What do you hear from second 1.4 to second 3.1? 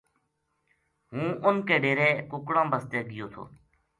اُنھ کے ڈیرے کُکڑاں بسطے